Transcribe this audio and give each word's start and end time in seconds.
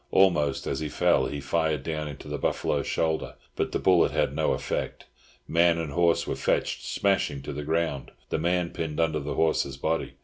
Almost 0.09 0.65
as 0.65 0.79
he 0.79 0.89
fell 0.89 1.27
he 1.27 1.39
fired 1.39 1.83
down 1.83 2.07
into 2.07 2.27
the 2.27 2.39
buffalo's 2.39 2.87
shoulder, 2.87 3.35
but 3.55 3.71
the 3.71 3.77
bullet 3.77 4.09
had 4.11 4.33
no 4.35 4.53
effect. 4.53 5.05
Man 5.47 5.77
and 5.77 5.91
horse 5.91 6.25
were 6.25 6.33
fetched 6.35 6.83
smashing 6.83 7.43
to 7.43 7.53
the 7.53 7.61
ground, 7.61 8.09
the 8.29 8.39
man 8.39 8.71
pinned 8.71 8.99
under 8.99 9.19
the 9.19 9.35
horse's 9.35 9.77
body. 9.77 10.13